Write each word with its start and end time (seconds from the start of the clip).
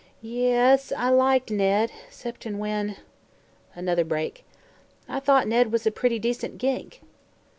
Y 0.23 0.29
e 0.29 0.51
s, 0.51 0.91
I 0.97 1.09
liked 1.11 1.51
Ned, 1.51 1.91
'ceptin' 2.09 2.57
when" 2.57 2.97
Another 3.75 4.03
break. 4.03 4.43
"I 5.07 5.19
thought 5.19 5.47
Ned 5.47 5.71
was 5.71 5.85
a 5.85 5.91
pretty 5.91 6.17
decent 6.17 6.57
gink." 6.57 7.01